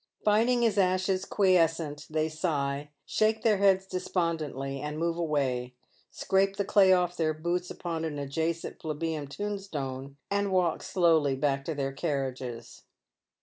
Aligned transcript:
Finding 0.25 0.63
his 0.63 0.79
ashes 0.79 1.25
quiescent 1.25 2.07
they 2.09 2.27
sigh, 2.27 2.89
shake 3.05 3.43
their 3.43 3.57
heads 3.57 3.85
despondently, 3.85 4.81
and 4.81 4.97
move 4.97 5.15
away, 5.15 5.75
scrape 6.09 6.55
the 6.55 6.65
clay 6.65 6.91
off 6.91 7.15
their 7.15 7.35
boots 7.35 7.69
upon 7.69 8.03
au 8.03 8.07
312 8.07 8.11
Dead 8.11 8.23
Men's 8.23 8.33
Shoes. 8.33 8.55
adjacent 8.63 8.79
plebeian 8.79 9.27
tombstone, 9.27 10.17
and 10.31 10.51
walk 10.51 10.81
slowly 10.81 11.35
back 11.35 11.63
to 11.65 11.75
their 11.75 11.93
carriages. 11.93 12.81